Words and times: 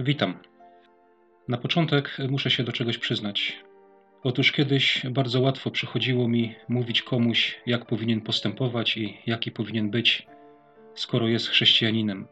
Witam. 0.00 0.34
Na 1.48 1.58
początek 1.58 2.16
muszę 2.28 2.50
się 2.50 2.64
do 2.64 2.72
czegoś 2.72 2.98
przyznać. 2.98 3.64
Otóż 4.22 4.52
kiedyś 4.52 5.02
bardzo 5.10 5.40
łatwo 5.40 5.70
przychodziło 5.70 6.28
mi 6.28 6.54
mówić 6.68 7.02
komuś, 7.02 7.60
jak 7.66 7.86
powinien 7.86 8.20
postępować 8.20 8.96
i 8.96 9.18
jaki 9.26 9.50
powinien 9.50 9.90
być, 9.90 10.26
skoro 10.94 11.28
jest 11.28 11.48
chrześcijaninem. 11.48 12.26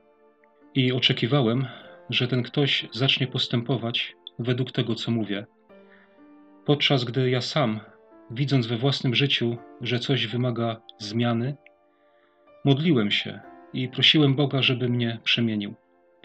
I 0.75 0.93
oczekiwałem, 0.93 1.67
że 2.11 2.29
ten 2.29 2.43
ktoś 2.43 2.89
zacznie 2.93 3.27
postępować 3.27 4.17
według 4.39 4.73
tego, 4.73 4.95
co 4.95 5.11
mówię. 5.11 5.47
Podczas 6.65 7.05
gdy 7.05 7.31
ja 7.31 7.41
sam, 7.41 7.81
widząc 8.31 8.67
we 8.67 8.77
własnym 8.77 9.15
życiu, 9.15 9.57
że 9.81 9.99
coś 9.99 10.27
wymaga 10.27 10.81
zmiany, 10.99 11.57
modliłem 12.65 13.11
się 13.11 13.41
i 13.73 13.89
prosiłem 13.89 14.35
Boga, 14.35 14.63
żeby 14.63 14.89
mnie 14.89 15.19
przemienił 15.25 15.75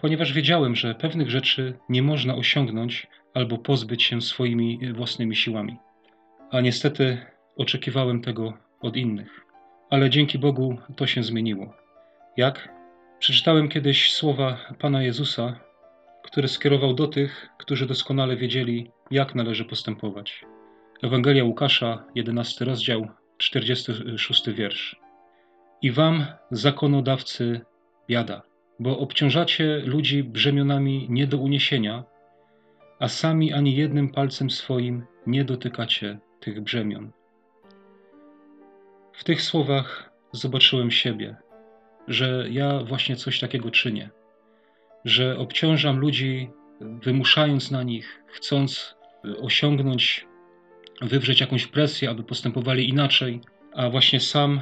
ponieważ 0.02 0.32
wiedziałem, 0.32 0.76
że 0.76 0.94
pewnych 0.94 1.30
rzeczy 1.30 1.78
nie 1.88 2.02
można 2.02 2.34
osiągnąć 2.34 3.06
albo 3.34 3.58
pozbyć 3.58 4.02
się 4.02 4.20
swoimi 4.20 4.92
własnymi 4.92 5.36
siłami. 5.36 5.76
A 6.50 6.60
niestety 6.60 7.18
oczekiwałem 7.56 8.22
tego 8.22 8.52
od 8.80 8.96
innych. 8.96 9.40
Ale 9.90 10.10
dzięki 10.10 10.38
Bogu 10.38 10.78
to 10.96 11.06
się 11.06 11.22
zmieniło. 11.22 11.74
Jak? 12.36 12.68
Przeczytałem 13.18 13.68
kiedyś 13.68 14.12
słowa 14.12 14.58
Pana 14.78 15.02
Jezusa, 15.02 15.60
które 16.22 16.48
skierował 16.48 16.94
do 16.94 17.08
tych, 17.08 17.48
którzy 17.58 17.86
doskonale 17.86 18.36
wiedzieli, 18.36 18.90
jak 19.10 19.34
należy 19.34 19.64
postępować. 19.64 20.44
Ewangelia 21.02 21.44
Łukasza, 21.44 22.04
11 22.14 22.64
rozdział, 22.64 23.08
46 23.38 24.50
wiersz. 24.50 24.96
I 25.82 25.90
wam, 25.90 26.26
zakonodawcy, 26.50 27.60
biada 28.08 28.51
bo 28.82 28.98
obciążacie 28.98 29.78
ludzi 29.84 30.24
brzemionami 30.24 31.06
nie 31.10 31.26
do 31.26 31.38
uniesienia, 31.38 32.04
a 33.00 33.08
sami 33.08 33.52
ani 33.52 33.76
jednym 33.76 34.08
palcem 34.08 34.50
swoim 34.50 35.06
nie 35.26 35.44
dotykacie 35.44 36.18
tych 36.40 36.60
brzemion. 36.60 37.12
W 39.12 39.24
tych 39.24 39.42
słowach 39.42 40.12
zobaczyłem 40.32 40.90
siebie, 40.90 41.36
że 42.08 42.46
ja 42.50 42.84
właśnie 42.84 43.16
coś 43.16 43.40
takiego 43.40 43.70
czynię, 43.70 44.10
że 45.04 45.38
obciążam 45.38 45.98
ludzi, 45.98 46.50
wymuszając 46.80 47.70
na 47.70 47.82
nich, 47.82 48.22
chcąc 48.26 48.96
osiągnąć, 49.40 50.26
wywrzeć 51.02 51.40
jakąś 51.40 51.66
presję, 51.66 52.10
aby 52.10 52.22
postępowali 52.22 52.88
inaczej, 52.88 53.40
a 53.74 53.90
właśnie 53.90 54.20
sam, 54.20 54.60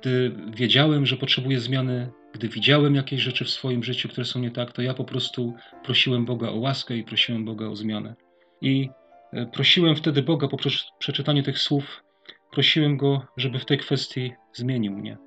gdy 0.00 0.36
wiedziałem, 0.54 1.06
że 1.06 1.16
potrzebuję 1.16 1.60
zmiany, 1.60 2.10
gdy 2.32 2.48
widziałem 2.48 2.94
jakieś 2.94 3.20
rzeczy 3.20 3.44
w 3.44 3.50
swoim 3.50 3.84
życiu, 3.84 4.08
które 4.08 4.24
są 4.24 4.40
nie 4.40 4.50
tak, 4.50 4.72
to 4.72 4.82
ja 4.82 4.94
po 4.94 5.04
prostu 5.04 5.54
prosiłem 5.84 6.24
Boga 6.24 6.48
o 6.48 6.56
łaskę 6.56 6.96
i 6.96 7.04
prosiłem 7.04 7.44
Boga 7.44 7.66
o 7.66 7.76
zmianę. 7.76 8.14
I 8.60 8.90
e, 9.32 9.46
prosiłem 9.46 9.96
wtedy 9.96 10.22
Boga 10.22 10.48
po 10.48 10.56
przeczytaniu 10.98 11.42
tych 11.42 11.58
słów, 11.58 12.04
prosiłem 12.50 12.96
Go, 12.96 13.26
żeby 13.36 13.58
w 13.58 13.64
tej 13.64 13.78
kwestii 13.78 14.32
zmienił 14.52 14.92
mnie. 14.92 15.18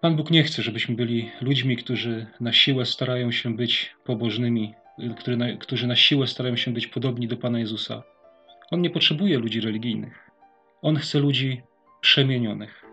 Pan 0.00 0.16
Bóg 0.16 0.30
nie 0.30 0.42
chce, 0.42 0.62
żebyśmy 0.62 0.94
byli 0.94 1.30
ludźmi, 1.40 1.76
którzy 1.76 2.26
na 2.40 2.52
siłę 2.52 2.84
starają 2.84 3.32
się 3.32 3.56
być 3.56 3.94
pobożnymi, 4.04 4.74
którzy 5.60 5.86
na 5.86 5.96
siłę 5.96 6.26
starają 6.26 6.56
się 6.56 6.72
być 6.72 6.86
podobni 6.86 7.28
do 7.28 7.36
Pana 7.36 7.58
Jezusa. 7.58 8.02
On 8.70 8.82
nie 8.82 8.90
potrzebuje 8.90 9.38
ludzi 9.38 9.60
religijnych. 9.60 10.30
On 10.82 10.96
chce 10.96 11.18
ludzi 11.18 11.62
przemienionych 12.00 12.84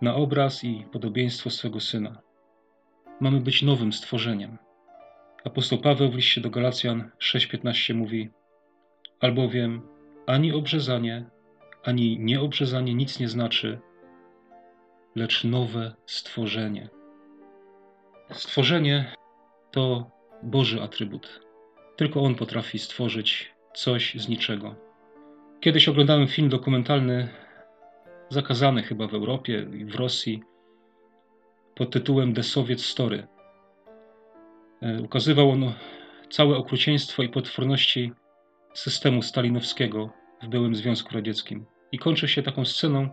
na 0.00 0.14
obraz 0.14 0.64
i 0.64 0.84
podobieństwo 0.92 1.50
swego 1.50 1.80
Syna 1.80 2.22
mamy 3.22 3.40
być 3.40 3.62
nowym 3.62 3.92
stworzeniem. 3.92 4.58
Apostoł 5.44 5.78
Paweł 5.78 6.10
w 6.10 6.14
liście 6.14 6.40
do 6.40 6.50
Galacjan 6.50 7.10
6:15 7.20 7.94
mówi: 7.94 8.30
Albowiem 9.20 9.82
ani 10.26 10.52
obrzezanie, 10.52 11.24
ani 11.82 12.18
nieobrzezanie 12.18 12.94
nic 12.94 13.20
nie 13.20 13.28
znaczy, 13.28 13.78
lecz 15.16 15.44
nowe 15.44 15.94
stworzenie. 16.06 16.88
Stworzenie 18.30 19.14
to 19.70 20.10
Boży 20.42 20.82
atrybut. 20.82 21.40
Tylko 21.96 22.20
On 22.20 22.34
potrafi 22.34 22.78
stworzyć 22.78 23.54
coś 23.74 24.14
z 24.14 24.28
niczego. 24.28 24.74
Kiedyś 25.60 25.88
oglądałem 25.88 26.28
film 26.28 26.48
dokumentalny, 26.48 27.28
zakazany 28.28 28.82
chyba 28.82 29.06
w 29.06 29.14
Europie 29.14 29.66
i 29.74 29.84
w 29.84 29.94
Rosji, 29.94 30.42
pod 31.74 31.90
tytułem 31.90 32.34
The 32.34 32.42
Soviet 32.42 32.80
Story. 32.80 33.26
E, 34.82 35.02
ukazywał 35.02 35.50
on 35.50 35.72
całe 36.30 36.56
okrucieństwo 36.56 37.22
i 37.22 37.28
potworności 37.28 38.12
systemu 38.74 39.22
stalinowskiego 39.22 40.10
w 40.42 40.48
byłym 40.48 40.74
Związku 40.74 41.14
Radzieckim. 41.14 41.66
I 41.92 41.98
kończy 41.98 42.28
się 42.28 42.42
taką 42.42 42.64
sceną, 42.64 43.08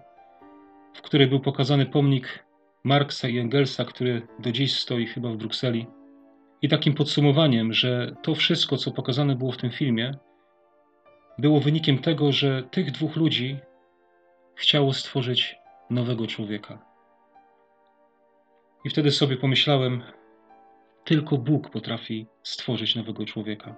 w 0.94 1.02
której 1.02 1.28
był 1.28 1.40
pokazany 1.40 1.86
pomnik 1.86 2.46
Marksa 2.84 3.28
i 3.28 3.38
Engelsa, 3.38 3.86
który 3.86 4.28
do 4.40 4.52
dziś 4.52 4.80
stoi 4.80 5.06
chyba 5.06 5.30
w 5.30 5.38
Brukseli. 5.38 5.88
I 6.62 6.70
takim 6.70 6.94
podsumowaniem, 6.94 7.74
że 7.74 8.16
to 8.22 8.36
wszystko, 8.36 8.78
co 8.78 8.92
pokazane 8.92 9.36
było 9.36 9.52
w 9.52 9.58
tym 9.58 9.72
filmie, 9.72 10.12
było 11.38 11.60
wynikiem 11.60 11.98
tego, 11.98 12.32
że 12.32 12.64
tych 12.72 12.92
dwóch 12.92 13.16
ludzi 13.16 13.60
chciało 14.56 14.94
stworzyć 14.94 15.56
nowego 15.90 16.28
człowieka. 16.28 16.89
I 18.86 18.90
wtedy 18.90 19.12
sobie 19.12 19.38
pomyślałem, 19.38 20.04
tylko 21.06 21.38
Bóg 21.38 21.70
potrafi 21.70 22.28
stworzyć 22.44 22.96
nowego 22.96 23.26
człowieka. 23.26 23.76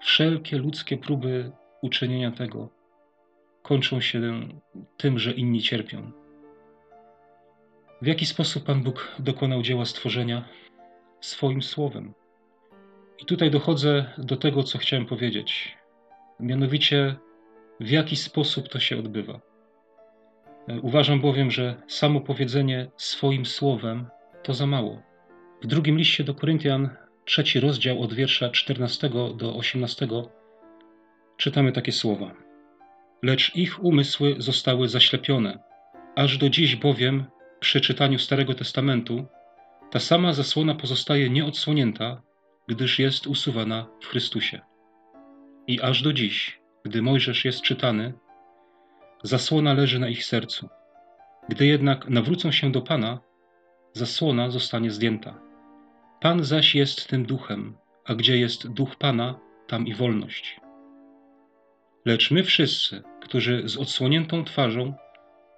Wszelkie 0.00 0.58
ludzkie 0.58 0.96
próby 0.96 1.52
uczynienia 1.82 2.30
tego 2.30 2.82
kończą 3.62 4.00
się 4.00 4.20
tym, 4.96 5.18
że 5.18 5.32
inni 5.32 5.62
cierpią. 5.62 6.12
W 8.02 8.06
jaki 8.06 8.26
sposób 8.26 8.64
Pan 8.64 8.82
Bóg 8.82 9.12
dokonał 9.18 9.62
dzieła 9.62 9.84
stworzenia? 9.84 10.44
Swoim 11.20 11.62
słowem. 11.62 12.14
I 13.18 13.24
tutaj 13.24 13.50
dochodzę 13.50 14.04
do 14.18 14.36
tego, 14.36 14.62
co 14.62 14.78
chciałem 14.78 15.06
powiedzieć. 15.06 15.76
Mianowicie, 16.40 17.16
w 17.80 17.90
jaki 17.90 18.16
sposób 18.16 18.68
to 18.68 18.80
się 18.80 18.98
odbywa. 18.98 19.40
Uważam 20.82 21.20
bowiem, 21.20 21.50
że 21.50 21.82
samo 21.86 22.20
powiedzenie 22.20 22.90
swoim 22.96 23.46
słowem 23.46 24.06
to 24.42 24.54
za 24.54 24.66
mało. 24.66 25.02
W 25.62 25.66
drugim 25.66 25.98
liście 25.98 26.24
do 26.24 26.34
Koryntian, 26.34 26.90
trzeci 27.24 27.60
rozdział 27.60 28.02
od 28.02 28.14
wiersza 28.14 28.50
14 28.50 29.10
do 29.36 29.56
18, 29.56 30.08
czytamy 31.36 31.72
takie 31.72 31.92
słowa. 31.92 32.34
Lecz 33.22 33.56
ich 33.56 33.84
umysły 33.84 34.34
zostały 34.38 34.88
zaślepione, 34.88 35.58
aż 36.16 36.38
do 36.38 36.50
dziś 36.50 36.76
bowiem 36.76 37.24
przy 37.60 37.80
czytaniu 37.80 38.18
Starego 38.18 38.54
Testamentu 38.54 39.26
ta 39.90 40.00
sama 40.00 40.32
zasłona 40.32 40.74
pozostaje 40.74 41.30
nieodsłonięta, 41.30 42.22
gdyż 42.68 42.98
jest 42.98 43.26
usuwana 43.26 43.86
w 44.00 44.06
Chrystusie. 44.06 44.60
I 45.66 45.80
aż 45.80 46.02
do 46.02 46.12
dziś, 46.12 46.60
gdy 46.84 47.02
Mojżesz 47.02 47.44
jest 47.44 47.62
czytany, 47.62 48.12
zasłona 49.22 49.74
leży 49.74 49.98
na 49.98 50.08
ich 50.08 50.24
sercu. 50.24 50.68
Gdy 51.48 51.66
jednak 51.66 52.08
nawrócą 52.08 52.52
się 52.52 52.72
do 52.72 52.82
Pana, 52.82 53.20
zasłona 53.92 54.50
zostanie 54.50 54.90
zdjęta. 54.90 55.38
Pan 56.20 56.44
zaś 56.44 56.74
jest 56.74 57.08
tym 57.08 57.26
duchem, 57.26 57.76
a 58.04 58.14
gdzie 58.14 58.36
jest 58.38 58.68
duch 58.68 58.96
Pana, 58.96 59.40
tam 59.66 59.86
i 59.86 59.94
wolność. 59.94 60.60
Lecz 62.04 62.30
my 62.30 62.44
wszyscy, 62.44 63.02
którzy 63.20 63.68
z 63.68 63.76
odsłoniętą 63.76 64.44
twarzą 64.44 64.94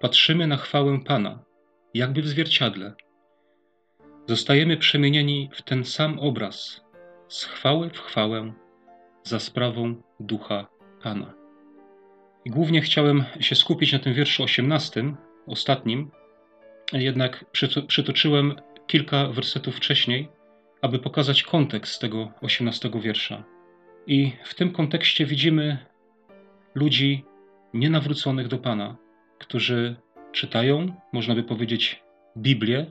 patrzymy 0.01 0.47
na 0.47 0.57
chwałę 0.57 1.01
Pana, 1.07 1.45
jakby 1.95 2.23
w 2.23 2.29
zwierciadle, 2.29 2.95
zostajemy 4.27 4.77
przemienieni 4.77 5.51
w 5.53 5.63
ten 5.63 5.85
sam 5.85 6.19
obraz, 6.19 6.85
z 7.29 7.45
chwały 7.45 7.91
w 7.91 7.99
chwałę, 7.99 8.53
za 9.23 9.41
sprawą 9.41 10.03
ducha 10.21 10.67
Pana. 11.03 11.35
I 12.45 12.51
głównie 12.51 12.81
chciałem 12.81 13.25
się 13.41 13.55
skupić 13.55 13.93
na 13.93 13.99
tym 13.99 14.15
wierszu 14.15 14.43
osiemnastym, 14.43 15.17
ostatnim, 15.47 16.11
jednak 16.93 17.45
przytoczyłem 17.89 18.55
kilka 18.87 19.29
wersetów 19.29 19.77
wcześniej, 19.77 20.29
aby 20.83 20.99
pokazać 20.99 21.43
kontekst 21.43 22.01
tego 22.01 22.33
osiemnastego 22.41 23.01
wiersza. 23.01 23.45
I 24.07 24.33
w 24.45 24.55
tym 24.55 24.73
kontekście 24.73 25.27
widzimy 25.27 25.79
ludzi 26.75 27.25
nienawróconych 27.75 28.49
do 28.49 28.59
Pana, 28.59 28.97
którzy 29.39 29.97
czytają, 30.33 30.95
można 31.13 31.35
by 31.35 31.43
powiedzieć, 31.43 32.03
Biblię, 32.37 32.87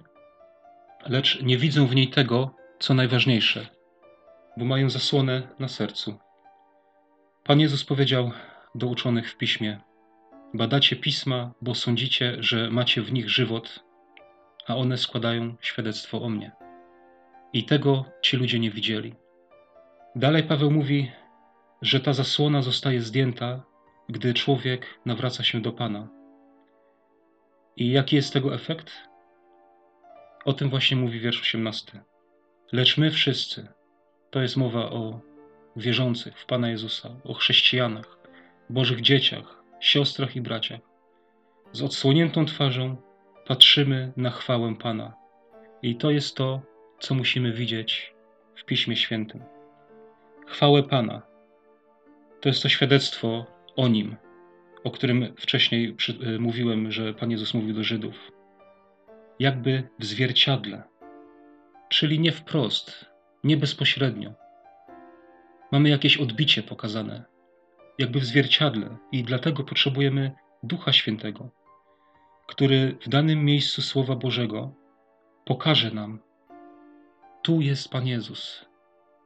lecz 1.07 1.42
nie 1.42 1.57
widzą 1.57 1.88
w 1.88 1.96
niej 1.96 2.07
tego, 2.07 2.56
co 2.80 2.94
najważniejsze, 2.94 3.68
bo 4.57 4.66
mają 4.66 4.89
zasłonę 4.89 5.48
na 5.60 5.68
sercu. 5.68 6.19
Pan 7.44 7.60
Jezus 7.60 7.86
powiedział 7.86 8.31
do 8.75 8.88
uczonych 8.88 9.31
w 9.31 9.38
piśmie: 9.38 9.80
Badacie 10.54 10.96
pisma, 10.96 11.52
bo 11.62 11.76
sądzicie, 11.76 12.38
że 12.40 12.70
macie 12.70 13.02
w 13.02 13.14
nich 13.14 13.30
żywot, 13.30 13.84
a 14.68 14.76
one 14.76 14.98
składają 14.98 15.56
świadectwo 15.62 16.22
o 16.22 16.30
mnie. 16.30 16.52
I 17.54 17.64
tego 17.64 18.06
ci 18.22 18.38
ludzie 18.38 18.60
nie 18.60 18.72
widzieli. 18.72 19.16
Dalej 20.16 20.44
Paweł 20.44 20.72
mówi, 20.72 21.12
że 21.82 22.00
ta 22.00 22.14
zasłona 22.14 22.62
zostaje 22.62 23.02
zdjęta, 23.02 23.64
gdy 24.10 24.34
człowiek 24.34 25.00
nawraca 25.06 25.44
się 25.44 25.62
do 25.62 25.72
Pana. 25.72 26.08
I 27.78 27.92
jaki 27.92 28.16
jest 28.16 28.34
tego 28.34 28.56
efekt? 28.56 28.92
O 30.46 30.54
tym 30.54 30.70
właśnie 30.70 30.98
mówi 30.98 31.20
wiersz 31.20 31.42
18. 31.42 32.04
Lecz 32.72 32.98
my 32.98 33.12
wszyscy, 33.12 33.68
to 34.32 34.42
jest 34.42 34.58
mowa 34.58 34.90
o 34.90 35.22
wierzących 35.76 36.40
w 36.40 36.46
Pana 36.46 36.70
Jezusa, 36.70 37.10
o 37.24 37.34
chrześcijanach, 37.34 38.18
Bożych 38.70 39.02
dzieciach, 39.02 39.62
siostrach 39.84 40.36
i 40.36 40.42
braciach, 40.42 40.80
z 41.72 41.82
odsłoniętą 41.84 42.46
twarzą 42.46 42.96
patrzymy 43.48 44.14
na 44.18 44.30
chwałę 44.30 44.76
Pana. 44.76 45.14
I 45.82 45.96
to 45.96 46.12
jest 46.12 46.36
to, 46.36 46.62
co 47.00 47.16
musimy 47.16 47.54
widzieć 47.54 48.14
w 48.56 48.66
Piśmie 48.66 48.96
Świętym. 48.96 49.44
Chwałę 50.48 50.84
Pana. 50.84 51.22
To 52.42 52.50
jest 52.50 52.64
to 52.64 52.70
świadectwo 52.70 53.46
o 53.76 53.88
Nim, 53.88 54.16
o 54.84 54.92
którym 54.92 55.36
wcześniej 55.38 55.96
y, 56.36 56.40
mówiłem, 56.40 56.92
że 56.92 57.14
Pan 57.14 57.32
Jezus 57.32 57.54
mówił 57.54 57.76
do 57.76 57.84
Żydów. 57.84 58.32
Jakby 59.40 59.90
w 60.00 60.06
zwierciadle, 60.06 60.84
czyli 61.90 62.20
nie 62.20 62.32
wprost, 62.32 63.06
nie 63.44 63.58
bezpośrednio. 63.58 64.34
Mamy 65.72 65.90
jakieś 65.90 66.18
odbicie 66.18 66.64
pokazane, 66.64 67.33
jakby 67.98 68.19
w 68.19 68.25
zwierciadle, 68.25 68.98
i 69.12 69.24
dlatego 69.24 69.63
potrzebujemy 69.63 70.31
Ducha 70.63 70.94
Świętego, 70.94 71.50
który 72.48 72.98
w 73.01 73.10
danym 73.10 73.45
miejscu 73.45 73.81
Słowa 73.81 74.16
Bożego 74.16 74.72
pokaże 75.45 75.92
nam: 75.92 76.19
tu 77.42 77.62
jest 77.62 77.90
Pan 77.90 78.07
Jezus, 78.07 78.66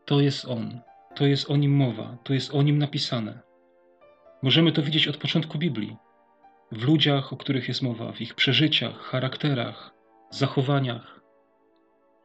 to 0.06 0.22
jest 0.22 0.46
On, 0.46 0.80
to 1.16 1.26
jest 1.26 1.50
o 1.50 1.56
nim 1.58 1.76
mowa, 1.76 2.18
to 2.24 2.34
jest 2.34 2.54
o 2.54 2.62
nim 2.62 2.78
napisane. 2.78 3.40
Możemy 4.44 4.72
to 4.72 4.82
widzieć 4.82 5.08
od 5.08 5.18
początku 5.18 5.58
Biblii. 5.58 5.98
W 6.72 6.84
ludziach, 6.84 7.34
o 7.34 7.38
których 7.38 7.68
jest 7.68 7.82
mowa, 7.82 8.12
w 8.12 8.22
ich 8.22 8.36
przeżyciach, 8.36 8.98
charakterach, 8.98 9.94
zachowaniach. 10.30 11.22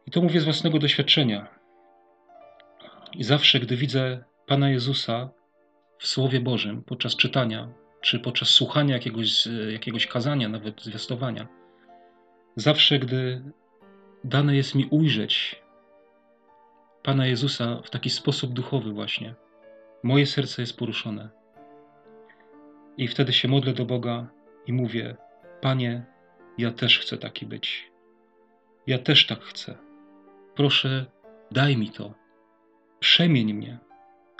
I 0.06 0.10
to 0.10 0.20
mówię 0.20 0.40
z 0.40 0.44
własnego 0.44 0.78
doświadczenia. 0.78 1.46
I 3.12 3.24
zawsze, 3.24 3.60
gdy 3.60 3.76
widzę 3.76 4.24
Pana 4.46 4.70
Jezusa 4.70 5.30
w 6.02 6.06
Słowie 6.06 6.40
Bożym, 6.40 6.82
podczas 6.82 7.16
czytania, 7.16 7.68
czy 8.00 8.20
podczas 8.20 8.48
słuchania 8.48 8.94
jakiegoś, 8.94 9.48
jakiegoś 9.72 10.06
kazania, 10.06 10.48
nawet 10.48 10.82
zwiastowania, 10.82 11.48
zawsze, 12.56 12.98
gdy 12.98 13.42
dane 14.24 14.56
jest 14.56 14.74
mi 14.74 14.86
ujrzeć 14.90 15.62
Pana 17.02 17.26
Jezusa 17.26 17.82
w 17.84 17.90
taki 17.90 18.10
sposób 18.10 18.52
duchowy, 18.52 18.92
właśnie, 18.92 19.34
moje 20.02 20.26
serce 20.26 20.62
jest 20.62 20.76
poruszone. 20.76 21.30
I 22.96 23.08
wtedy 23.08 23.32
się 23.32 23.48
modlę 23.48 23.72
do 23.72 23.84
Boga 23.84 24.26
i 24.66 24.72
mówię: 24.72 25.16
Panie, 25.60 26.04
ja 26.58 26.70
też 26.70 26.98
chcę 26.98 27.18
taki 27.18 27.46
być. 27.46 27.90
Ja 28.86 28.98
też 28.98 29.26
tak 29.26 29.40
chcę. 29.40 29.78
Proszę, 30.54 31.06
daj 31.50 31.76
mi 31.76 31.90
to. 31.90 32.14
Przemień 33.00 33.54
mnie, 33.54 33.78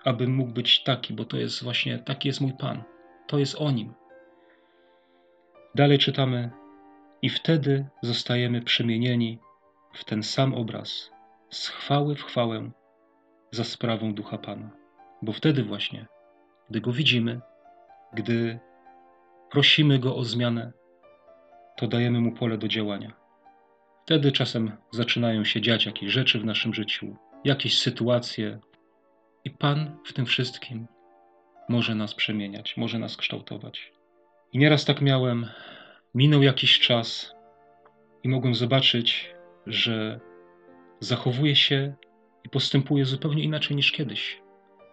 abym 0.04 0.34
mógł 0.34 0.52
być 0.52 0.82
taki, 0.82 1.14
bo 1.14 1.24
to 1.24 1.36
jest 1.36 1.64
właśnie 1.64 1.98
taki 1.98 2.28
jest 2.28 2.40
mój 2.40 2.52
Pan. 2.52 2.82
To 3.26 3.38
jest 3.38 3.54
o 3.58 3.70
nim. 3.70 3.94
Dalej 5.74 5.98
czytamy: 5.98 6.50
I 7.22 7.28
wtedy 7.28 7.86
zostajemy 8.02 8.62
przemienieni 8.62 9.38
w 9.92 10.04
ten 10.04 10.22
sam 10.22 10.54
obraz, 10.54 11.10
z 11.50 11.68
chwały 11.68 12.14
w 12.14 12.24
chwałę, 12.24 12.70
za 13.50 13.64
sprawą 13.64 14.14
Ducha 14.14 14.38
Pana. 14.38 14.70
Bo 15.22 15.32
wtedy 15.32 15.64
właśnie, 15.64 16.06
gdy 16.70 16.80
Go 16.80 16.92
widzimy, 16.92 17.40
gdy 18.12 18.58
prosimy 19.50 19.98
Go 19.98 20.16
o 20.16 20.24
zmianę, 20.24 20.72
to 21.76 21.86
dajemy 21.86 22.20
Mu 22.20 22.32
pole 22.32 22.58
do 22.58 22.68
działania. 22.68 23.12
Wtedy 24.02 24.32
czasem 24.32 24.76
zaczynają 24.90 25.44
się 25.44 25.60
dziać 25.60 25.86
jakieś 25.86 26.12
rzeczy 26.12 26.38
w 26.38 26.44
naszym 26.44 26.74
życiu, 26.74 27.16
jakieś 27.44 27.78
sytuacje, 27.78 28.58
i 29.44 29.50
Pan 29.50 29.96
w 30.04 30.12
tym 30.12 30.26
wszystkim 30.26 30.86
może 31.68 31.94
nas 31.94 32.14
przemieniać, 32.14 32.76
może 32.76 32.98
nas 32.98 33.16
kształtować. 33.16 33.92
I 34.52 34.58
nieraz 34.58 34.84
tak 34.84 35.00
miałem, 35.00 35.46
minął 36.14 36.42
jakiś 36.42 36.80
czas 36.80 37.34
i 38.22 38.28
mogłem 38.28 38.54
zobaczyć, 38.54 39.34
że 39.66 40.20
zachowuję 41.00 41.56
się 41.56 41.94
i 42.44 42.48
postępuję 42.48 43.04
zupełnie 43.04 43.42
inaczej 43.42 43.76
niż 43.76 43.92
kiedyś, 43.92 44.42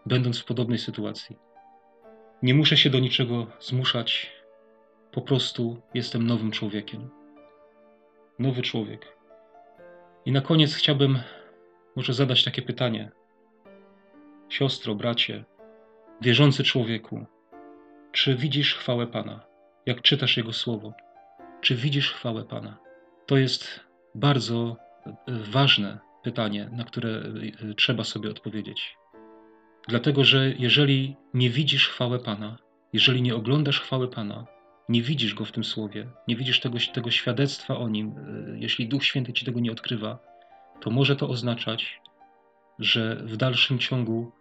będąc 0.05 0.39
w 0.39 0.45
podobnej 0.45 0.77
sytuacji. 0.77 1.37
Nie 2.43 2.53
muszę 2.53 2.77
się 2.77 2.89
do 2.89 2.99
niczego 2.99 3.47
zmuszać, 3.59 4.31
po 5.11 5.21
prostu 5.21 5.81
jestem 5.93 6.27
nowym 6.27 6.51
człowiekiem. 6.51 7.09
Nowy 8.39 8.61
człowiek. 8.61 9.17
I 10.25 10.31
na 10.31 10.41
koniec 10.41 10.75
chciałbym 10.75 11.19
może 11.95 12.13
zadać 12.13 12.43
takie 12.43 12.61
pytanie. 12.61 13.11
Siostro, 14.49 14.95
bracie, 14.95 15.45
wierzący 16.21 16.63
człowieku, 16.63 17.25
czy 18.11 18.35
widzisz 18.35 18.75
chwałę 18.75 19.07
Pana, 19.07 19.45
jak 19.85 20.01
czytasz 20.01 20.37
Jego 20.37 20.53
słowo? 20.53 20.93
Czy 21.61 21.75
widzisz 21.75 22.13
chwałę 22.13 22.43
Pana? 22.43 22.77
To 23.25 23.37
jest 23.37 23.79
bardzo 24.15 24.77
e, 25.05 25.13
ważne 25.27 25.99
pytanie, 26.23 26.69
na 26.71 26.83
które 26.83 27.09
e, 27.09 27.73
trzeba 27.73 28.03
sobie 28.03 28.29
odpowiedzieć. 28.29 28.97
Dlatego, 29.87 30.23
że 30.23 30.53
jeżeli 30.59 31.15
nie 31.33 31.49
widzisz 31.49 31.89
chwałę 31.89 32.19
Pana, 32.19 32.57
jeżeli 32.93 33.21
nie 33.21 33.35
oglądasz 33.35 33.79
chwały 33.79 34.07
Pana, 34.07 34.45
nie 34.89 35.01
widzisz 35.01 35.33
Go 35.33 35.45
w 35.45 35.51
tym 35.51 35.63
słowie, 35.63 36.07
nie 36.27 36.35
widzisz 36.35 36.59
tego, 36.59 36.77
tego 36.93 37.11
świadectwa 37.11 37.77
o 37.77 37.89
Nim, 37.89 38.07
e, 38.07 38.59
jeśli 38.59 38.87
Duch 38.87 39.03
Święty 39.03 39.33
Ci 39.33 39.45
tego 39.45 39.59
nie 39.59 39.71
odkrywa, 39.71 40.19
to 40.81 40.89
może 40.89 41.15
to 41.15 41.29
oznaczać, 41.29 42.01
że 42.79 43.15
w 43.15 43.37
dalszym 43.37 43.79
ciągu 43.79 44.38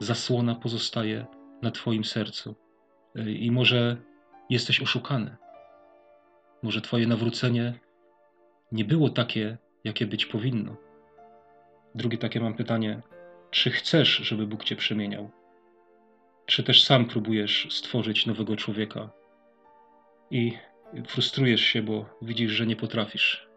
zasłona 0.00 0.54
pozostaje 0.54 1.26
na 1.62 1.70
Twoim 1.70 2.04
sercu 2.04 2.54
i 3.26 3.50
może 3.50 3.96
jesteś 4.50 4.80
oszukany. 4.80 5.36
Może 6.62 6.80
Twoje 6.80 7.06
nawrócenie 7.06 7.78
nie 8.72 8.84
było 8.84 9.10
takie, 9.10 9.58
jakie 9.84 10.06
być 10.06 10.26
powinno. 10.26 10.76
Drugie 11.94 12.18
takie 12.18 12.40
mam 12.40 12.54
pytanie: 12.54 13.02
czy 13.50 13.70
chcesz, 13.70 14.08
żeby 14.16 14.46
Bóg 14.46 14.64
Cię 14.64 14.76
przemieniał? 14.76 15.30
Czy 16.46 16.62
też 16.62 16.84
sam 16.84 17.06
próbujesz 17.06 17.68
stworzyć 17.70 18.26
nowego 18.26 18.56
człowieka 18.56 19.10
i 20.30 20.52
frustrujesz 21.06 21.60
się, 21.60 21.82
bo 21.82 22.18
widzisz, 22.22 22.52
że 22.52 22.66
nie 22.66 22.76
potrafisz, 22.76 23.48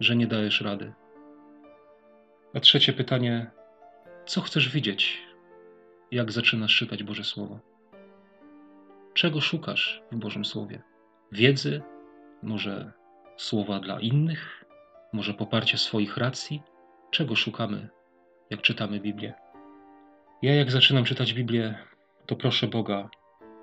że 0.00 0.16
nie 0.16 0.26
dajesz 0.26 0.60
rady? 0.60 0.92
A 2.54 2.60
trzecie 2.60 2.92
pytanie: 2.92 3.50
co 4.26 4.40
chcesz 4.40 4.68
widzieć, 4.68 5.25
jak 6.10 6.32
zaczynasz 6.32 6.76
czytać 6.76 7.02
Boże 7.02 7.24
Słowo? 7.24 7.60
Czego 9.14 9.40
szukasz 9.40 10.02
w 10.12 10.16
Bożym 10.16 10.44
Słowie? 10.44 10.82
Wiedzy? 11.32 11.82
Może 12.42 12.92
słowa 13.36 13.80
dla 13.80 14.00
innych? 14.00 14.64
Może 15.12 15.34
poparcie 15.34 15.78
swoich 15.78 16.16
racji? 16.16 16.62
Czego 17.10 17.36
szukamy, 17.36 17.88
jak 18.50 18.62
czytamy 18.62 19.00
Biblię? 19.00 19.34
Ja, 20.42 20.54
jak 20.54 20.70
zaczynam 20.70 21.04
czytać 21.04 21.34
Biblię, 21.34 21.78
to 22.26 22.36
proszę 22.36 22.66
Boga, 22.66 23.08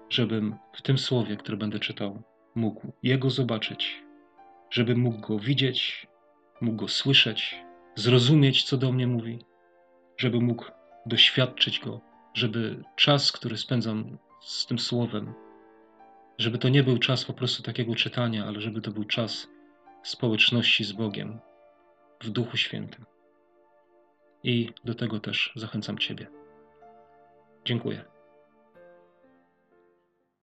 żebym 0.10 0.56
w 0.74 0.82
tym 0.82 0.98
słowie, 0.98 1.38
które 1.38 1.58
będę 1.58 1.80
czytał, 1.80 2.22
mógł 2.56 2.94
Jego 3.04 3.30
zobaczyć, 3.30 4.04
żebym 4.70 5.00
mógł 5.00 5.28
Go 5.28 5.40
widzieć, 5.40 6.08
mógł 6.62 6.78
Go 6.78 6.88
słyszeć, 6.88 7.56
zrozumieć, 7.96 8.64
co 8.64 8.78
do 8.78 8.92
mnie 8.92 9.08
mówi, 9.08 9.40
żebym 10.18 10.44
mógł 10.44 10.66
doświadczyć 11.06 11.80
Go, 11.80 12.02
żeby 12.34 12.84
czas, 12.96 13.32
który 13.32 13.58
spędzam 13.58 14.18
z 14.42 14.66
tym 14.66 14.80
słowem, 14.80 15.34
żeby 16.38 16.58
to 16.58 16.70
nie 16.70 16.84
był 16.84 16.98
czas 16.98 17.26
po 17.26 17.34
prostu 17.34 17.64
takiego 17.64 17.96
czytania, 17.96 18.46
ale 18.46 18.62
żeby 18.62 18.82
to 18.82 18.92
był 18.92 19.04
czas 19.04 19.48
społeczności 20.04 20.84
z 20.84 20.92
Bogiem 20.92 21.40
w 22.22 22.30
Duchu 22.30 22.58
Świętym. 22.58 23.06
I 24.44 24.70
do 24.84 24.96
tego 24.96 25.20
też 25.20 25.54
zachęcam 25.56 25.98
Ciebie. 25.98 26.28
Dziękuję. 27.66 28.13